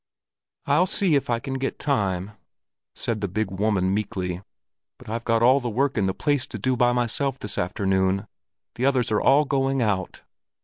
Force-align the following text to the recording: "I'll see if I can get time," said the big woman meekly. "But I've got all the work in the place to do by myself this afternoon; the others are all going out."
"I'll 0.65 0.87
see 0.87 1.13
if 1.13 1.29
I 1.29 1.37
can 1.37 1.59
get 1.59 1.77
time," 1.77 2.31
said 2.95 3.21
the 3.21 3.27
big 3.27 3.51
woman 3.51 3.93
meekly. 3.93 4.41
"But 4.97 5.09
I've 5.11 5.25
got 5.25 5.43
all 5.43 5.59
the 5.59 5.69
work 5.69 5.95
in 5.95 6.07
the 6.07 6.13
place 6.15 6.47
to 6.47 6.57
do 6.57 6.75
by 6.75 6.91
myself 6.91 7.37
this 7.37 7.59
afternoon; 7.59 8.25
the 8.73 8.85
others 8.87 9.11
are 9.11 9.21
all 9.21 9.45
going 9.45 9.79
out." 9.79 10.23